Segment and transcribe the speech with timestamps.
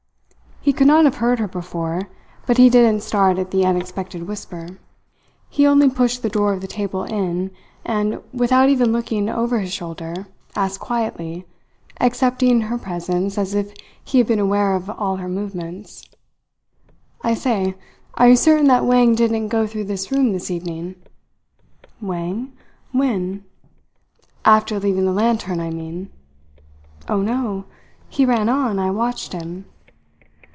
[0.63, 2.03] He could not have heard her before;
[2.45, 4.77] but he didn't start at the unexpected whisper.
[5.49, 7.49] He only pushed the drawer of the table in
[7.83, 11.47] and, without even looking over his shoulder, asked quietly,
[11.99, 13.73] accepting her presence as if
[14.05, 16.05] he had been aware of all her movements:
[17.23, 17.73] "I say,
[18.13, 20.93] are you certain that Wang didn't go through this room this evening?"
[21.99, 22.53] "Wang?
[22.91, 23.45] When?"
[24.45, 26.11] "After leaving the lantern, I mean."
[27.09, 27.65] "Oh, no.
[28.09, 28.77] He ran on.
[28.77, 29.65] I watched him."